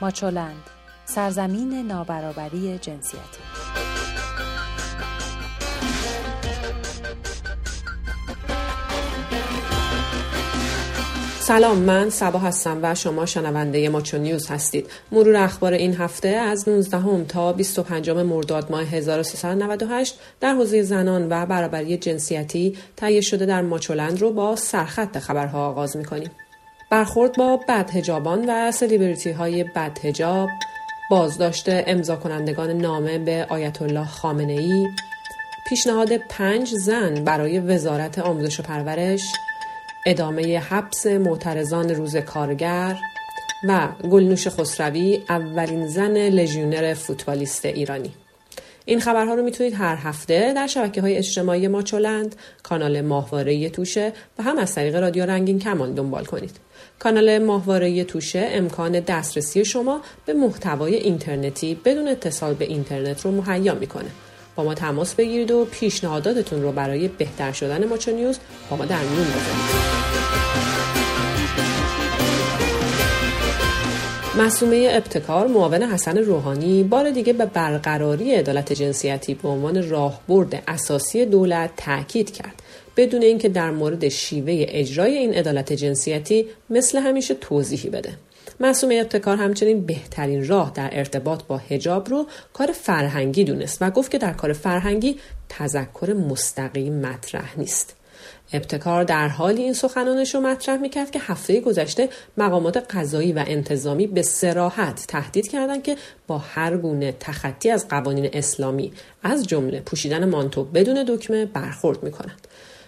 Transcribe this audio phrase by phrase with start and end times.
[0.00, 0.62] ماچولند
[1.04, 3.40] سرزمین نابرابری جنسیتی.
[11.40, 14.90] سلام من سبا هستم و شما شنونده ماچو نیوز هستید.
[15.12, 21.46] مرور اخبار این هفته از 19 تا 25 مرداد ماه 1398 در حوزه زنان و
[21.46, 26.30] برابری جنسیتی تهیه شده در ماچولند رو با سرخط خبرها آغاز می‌کنیم.
[26.90, 30.48] برخورد با بدهجابان و سلیبریتی های بدهجاب
[31.10, 34.88] بازداشت امضا کنندگان نامه به آیت الله خامنه ای
[35.68, 39.32] پیشنهاد پنج زن برای وزارت آموزش و پرورش
[40.06, 42.96] ادامه حبس معترضان روز کارگر
[43.68, 48.12] و گلنوش خسروی اولین زن لژیونر فوتبالیست ایرانی.
[48.84, 54.42] این خبرها رو می‌تونید هر هفته در شبکه های اجتماعی ماچولند کانال ماهواره توشه و
[54.42, 56.56] هم از طریق رادیو رنگین کمان دنبال کنید.
[56.98, 63.74] کانال ماهواره توشه امکان دسترسی شما به محتوای اینترنتی بدون اتصال به اینترنت رو مهیا
[63.74, 64.10] می‌کنه.
[64.56, 68.38] با ما تماس بگیرید و پیشنهاداتتون رو برای بهتر شدن ماچو نیوز
[68.70, 69.99] با ما در میون بذارید.
[74.40, 81.26] مسومه ابتکار معاون حسن روحانی بار دیگه به برقراری عدالت جنسیتی به عنوان راهبرد اساسی
[81.26, 82.62] دولت تاکید کرد.
[82.96, 88.12] بدون اینکه در مورد شیوه اجرای این عدالت جنسیتی مثل همیشه توضیحی بده.
[88.60, 94.10] معصومه ابتکار همچنین بهترین راه در ارتباط با هجاب رو کار فرهنگی دونست و گفت
[94.10, 95.16] که در کار فرهنگی
[95.48, 97.99] تذکر مستقیم مطرح نیست.
[98.52, 104.06] ابتکار در حالی این سخنانش رو مطرح می‌کرد که هفته گذشته مقامات قضایی و انتظامی
[104.06, 108.92] به سراحت تهدید کردند که با هر گونه تخطی از قوانین اسلامی
[109.22, 112.46] از جمله پوشیدن مانتو بدون دکمه برخورد می‌کنند.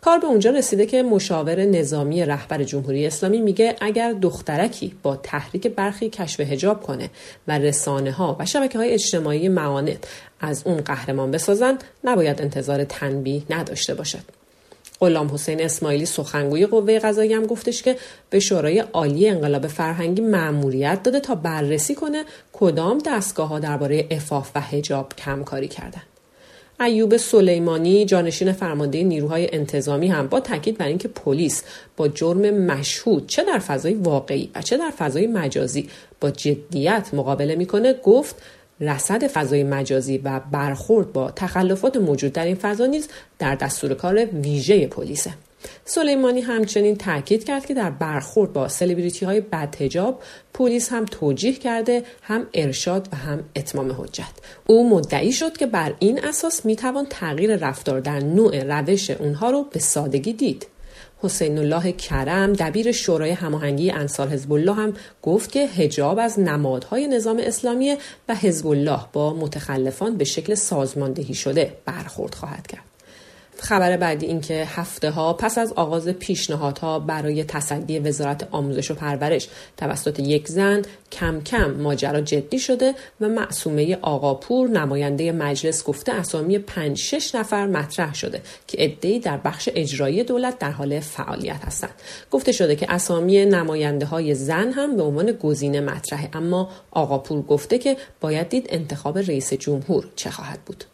[0.00, 5.66] کار به اونجا رسیده که مشاور نظامی رهبر جمهوری اسلامی میگه اگر دخترکی با تحریک
[5.66, 7.10] برخی کشف هجاب کنه
[7.48, 10.06] و رسانه ها و شبکه های اجتماعی معاند
[10.40, 14.43] از اون قهرمان بسازن نباید انتظار تنبیه نداشته باشد.
[15.00, 17.96] غلام حسین اسماعیلی سخنگوی قوه قضایی هم گفتش که
[18.30, 24.50] به شورای عالی انقلاب فرهنگی مأموریت داده تا بررسی کنه کدام دستگاه ها درباره افاف
[24.54, 26.02] و هجاب کمکاری کردن
[26.80, 31.62] ایوب سلیمانی جانشین فرمانده نیروهای انتظامی هم با تاکید بر اینکه پلیس
[31.96, 35.88] با جرم مشهود چه در فضای واقعی و چه در فضای مجازی
[36.20, 38.42] با جدیت مقابله می‌کنه گفت
[38.80, 43.08] رصد فضای مجازی و برخورد با تخلفات موجود در این فضا نیز
[43.38, 45.30] در دستور کار ویژه پلیسه.
[45.84, 50.22] سلیمانی همچنین تاکید کرد که در برخورد با سلبریتی های بدهجاب
[50.54, 54.32] پلیس هم توجیه کرده هم ارشاد و هم اتمام حجت.
[54.66, 59.62] او مدعی شد که بر این اساس می‌توان تغییر رفتار در نوع روش اونها رو
[59.62, 60.66] به سادگی دید.
[61.24, 64.92] حسین الله کرم دبیر شورای هماهنگی انصار حزب الله هم
[65.22, 67.96] گفت که حجاب از نمادهای نظام اسلامی
[68.28, 72.93] و حزب الله با متخلفان به شکل سازماندهی شده برخورد خواهد کرد.
[73.58, 78.94] خبر بعدی این که هفته ها پس از آغاز پیشنهادها برای تصدی وزارت آموزش و
[78.94, 80.82] پرورش توسط یک زن
[81.12, 87.66] کم کم ماجرا جدی شده و معصومه آقاپور نماینده مجلس گفته اسامی 5 6 نفر
[87.66, 91.94] مطرح شده که عده‌ای در بخش اجرایی دولت در حال فعالیت هستند.
[92.30, 97.78] گفته شده که اسامی نماینده های زن هم به عنوان گزینه مطرحه اما آقاپور گفته
[97.78, 100.84] که باید دید انتخاب رئیس جمهور چه خواهد بود.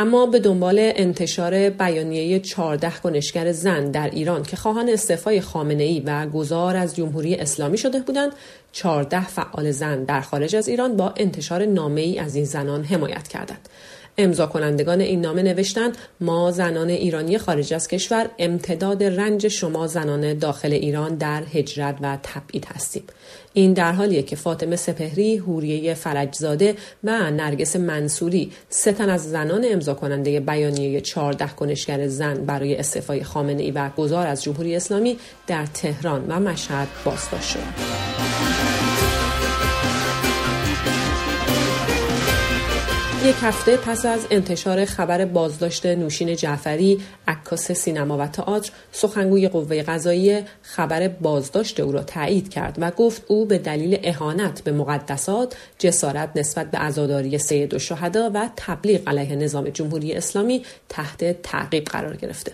[0.00, 6.00] اما به دنبال انتشار بیانیه 14 کنشگر زن در ایران که خواهان استعفای خامنه ای
[6.00, 8.32] و گذار از جمهوری اسلامی شده بودند
[8.72, 13.28] 14 فعال زن در خارج از ایران با انتشار نامه ای از این زنان حمایت
[13.28, 13.68] کردند.
[14.20, 20.38] امضا کنندگان این نامه نوشتند ما زنان ایرانی خارج از کشور امتداد رنج شما زنان
[20.38, 23.02] داخل ایران در هجرت و تبعید هستیم
[23.52, 29.94] این در حالیه که فاطمه سپهری، هوریه فرجزاده و نرگس منصوری ستن از زنان امضا
[29.94, 35.66] کننده بیانیه 14 کنشگر زن برای استعفای خامنه ای و گذار از جمهوری اسلامی در
[35.66, 38.79] تهران و مشهد بازداشت شدند.
[43.24, 49.82] یک هفته پس از انتشار خبر بازداشت نوشین جعفری عکاس سینما و تئاتر سخنگوی قوه
[49.82, 55.56] قضایی خبر بازداشت او را تایید کرد و گفت او به دلیل اهانت به مقدسات
[55.78, 62.16] جسارت نسبت به عزاداری سید الشهدا و تبلیغ علیه نظام جمهوری اسلامی تحت تعقیب قرار
[62.16, 62.52] گرفته.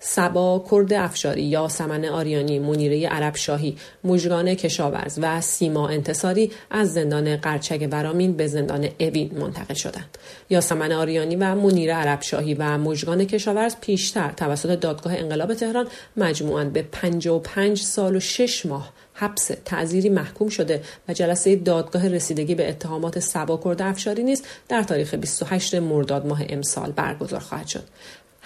[0.00, 6.92] سبا کرد افشاری یا سمن آریانی منیره عرب شاهی مژگان کشاورز و سیما انتصاری از
[6.92, 10.18] زندان قرچگ برامین به زندان اوین منتقل شدند.
[10.50, 15.86] یاسمن آریانی و منیره عرب شاهی و مژگان کشاورز پیشتر توسط دادگاه انقلاب تهران
[16.16, 22.54] مجموعاً به 55 سال و 6 ماه حبس تعذیری محکوم شده و جلسه دادگاه رسیدگی
[22.54, 27.82] به اتهامات سبا کرد افشاری نیز در تاریخ 28 مرداد ماه امسال برگزار خواهد شد.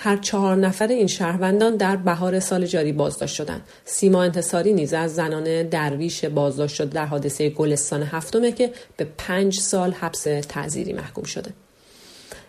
[0.04, 3.62] هر چهار نفر این شهروندان در بهار سال جاری بازداشت شدند.
[3.84, 9.58] سیما انتصاری نیز از زنان درویش بازداشت شده در حادثه گلستان هفتمه که به پنج
[9.58, 11.50] سال حبس تعذیری محکوم شده.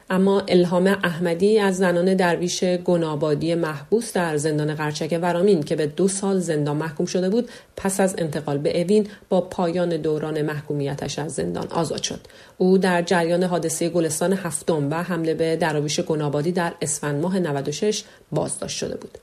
[0.10, 6.08] اما الهام احمدی از زنان درویش گنابادی محبوس در زندان قرچک ورامین که به دو
[6.08, 11.34] سال زندان محکوم شده بود پس از انتقال به اوین با پایان دوران محکومیتش از
[11.34, 12.20] زندان آزاد شد.
[12.58, 18.04] او در جریان حادثه گلستان هفتم و حمله به درویش گنابادی در اسفند ماه 96
[18.32, 19.18] بازداشت شده بود.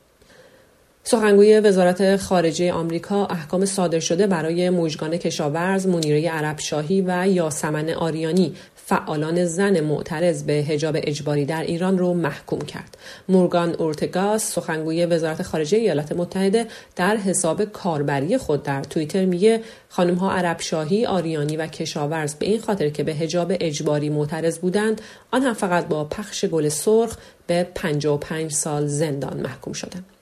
[1.04, 7.90] سخنگوی وزارت خارجه آمریکا احکام صادر شده برای موجگان کشاورز منیره عرب شاهی و یاسمن
[7.90, 8.54] آریانی
[8.90, 12.98] فعالان زن معترض به حجاب اجباری در ایران رو محکوم کرد.
[13.28, 16.66] مورگان اورتگاس سخنگوی وزارت خارجه ایالات متحده
[16.96, 22.46] در حساب کاربری خود در توییتر میگه خانم ها عرب شاهی، آریانی و کشاورز به
[22.46, 25.00] این خاطر که به حجاب اجباری معترض بودند
[25.30, 27.16] آن هم فقط با پخش گل سرخ
[27.46, 30.19] به 55 سال زندان محکوم شدند.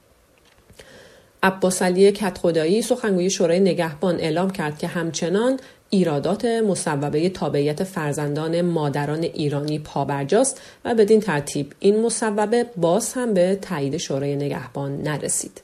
[1.42, 5.58] عباس علی کتخدایی سخنگوی شورای نگهبان اعلام کرد که همچنان
[5.90, 13.58] ایرادات مصوبه تابعیت فرزندان مادران ایرانی پابرجاست و بدین ترتیب این مصوبه باز هم به
[13.62, 15.62] تایید شورای نگهبان نرسید.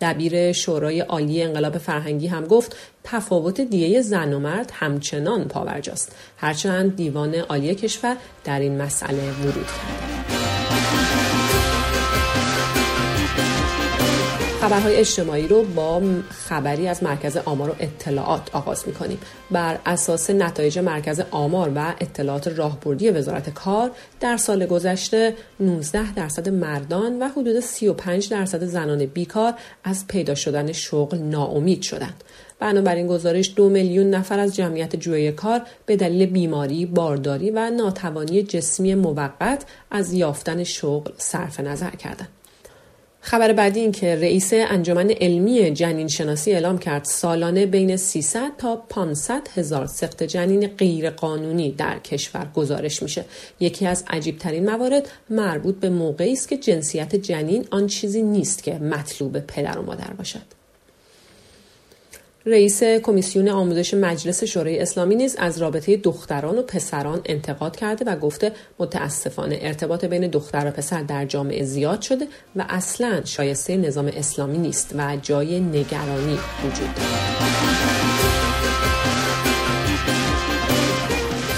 [0.00, 6.96] دبیر شورای عالی انقلاب فرهنگی هم گفت تفاوت دیه زن و مرد همچنان پاورجاست هرچند
[6.96, 11.43] دیوان عالی کشور در این مسئله ورود کرده
[14.64, 19.18] خبرهای اجتماعی رو با خبری از مرکز آمار و اطلاعات آغاز می کنیم.
[19.50, 23.90] بر اساس نتایج مرکز آمار و اطلاعات راهبردی وزارت کار
[24.20, 30.72] در سال گذشته 19 درصد مردان و حدود 35 درصد زنان بیکار از پیدا شدن
[30.72, 32.24] شغل ناامید شدند.
[32.58, 38.42] بنابراین گزارش دو میلیون نفر از جمعیت جوی کار به دلیل بیماری، بارداری و ناتوانی
[38.42, 42.28] جسمی موقت از یافتن شغل صرف نظر کردند.
[43.26, 48.76] خبر بعدی این که رئیس انجمن علمی جنین شناسی اعلام کرد سالانه بین 300 تا
[48.76, 53.24] 500 هزار سخت جنین غیر قانونی در کشور گزارش میشه.
[53.60, 58.62] یکی از عجیب ترین موارد مربوط به موقعی است که جنسیت جنین آن چیزی نیست
[58.62, 60.63] که مطلوب پدر و مادر باشد.
[62.46, 68.16] رئیس کمیسیون آموزش مجلس شورای اسلامی نیز از رابطه دختران و پسران انتقاد کرده و
[68.16, 72.26] گفته متاسفانه ارتباط بین دختر و پسر در جامعه زیاد شده
[72.56, 77.34] و اصلا شایسته نظام اسلامی نیست و جای نگرانی وجود دارد.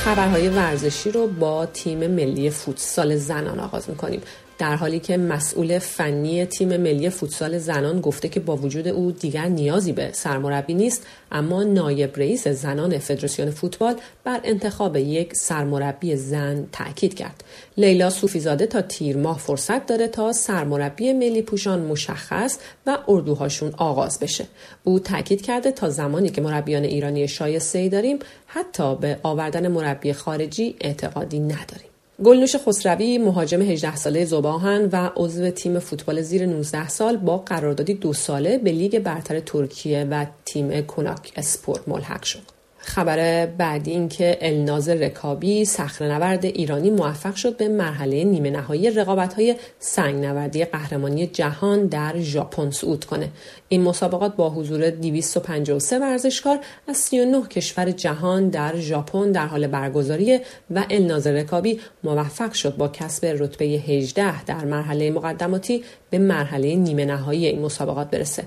[0.05, 4.21] خبرهای ورزشی رو با تیم ملی فوتسال زنان آغاز می‌کنیم
[4.59, 9.45] در حالی که مسئول فنی تیم ملی فوتسال زنان گفته که با وجود او دیگر
[9.45, 13.95] نیازی به سرمربی نیست اما نایب رئیس زنان فدراسیون فوتبال
[14.25, 17.45] بر انتخاب یک سرمربی زن تاکید کرد.
[17.77, 24.19] لیلا صوفیزاده تا تیر ماه فرصت داره تا سرمربی ملی پوشان مشخص و اردوهاشون آغاز
[24.21, 24.47] بشه.
[24.85, 30.13] او تاکید کرده تا زمانی که مربیان ایرانی شایسته ای داریم حتی به آوردن مربی
[30.13, 31.96] خارجی اعتقادی نداریم.
[32.25, 37.95] گلنوش خسروی مهاجم 18 ساله زباهن و عضو تیم فوتبال زیر 19 سال با قراردادی
[37.95, 42.56] دو ساله به لیگ برتر ترکیه و تیم کناک اسپورت ملحق شد.
[42.87, 45.67] خبر بعدی این که الناز رکابی
[46.01, 52.21] نورد ایرانی موفق شد به مرحله نیمه نهایی رقابت های سنگ نوردی قهرمانی جهان در
[52.21, 53.29] ژاپن صعود کنه.
[53.69, 60.41] این مسابقات با حضور 253 ورزشکار از 39 کشور جهان در ژاپن در حال برگزاری
[60.71, 67.05] و الناز رکابی موفق شد با کسب رتبه 18 در مرحله مقدماتی به مرحله نیمه
[67.05, 68.45] نهایی این مسابقات برسه.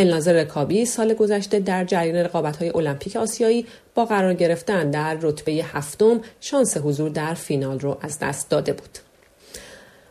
[0.00, 6.20] الناز رکابی سال گذشته در جریان رقابت‌های المپیک آسیایی با قرار گرفتن در رتبه هفتم
[6.40, 8.98] شانس حضور در فینال رو از دست داده بود.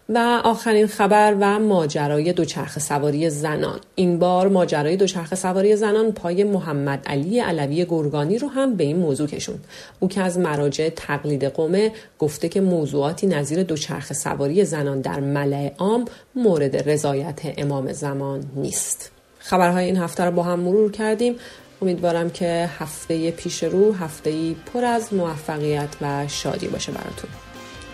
[0.09, 3.79] و آخرین خبر و ماجرای دوچرخه سواری زنان.
[3.95, 8.97] این بار ماجرای دوچرخه سواری زنان پای محمد علی علوی گرگانی رو هم به این
[8.97, 9.65] موضوع کشوند.
[9.99, 15.73] او که از مراجع تقلید قومه گفته که موضوعاتی نظیر دوچرخه سواری زنان در ملع
[15.77, 16.05] عام
[16.35, 19.18] مورد رضایت امام زمان نیست.
[19.49, 21.35] خبرهای این هفته رو با هم مرور کردیم.
[21.81, 27.29] امیدوارم که هفته پیش رو هفته پر از موفقیت و شادی باشه براتون.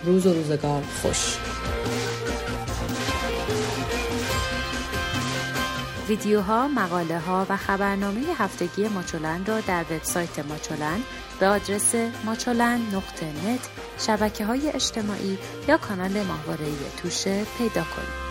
[0.03, 1.37] روز و روزگار خوش.
[6.07, 10.99] ویدیوها، مقاله ها و خبرنامه هفتگی ماچولن را در وبسایت ماچولن
[11.39, 11.95] به آدرس
[12.25, 13.69] ماچولن نقطه نت
[13.99, 16.65] شبکه های اجتماعی یا کانال ماهواره
[17.01, 18.24] توشه پیدا کنید.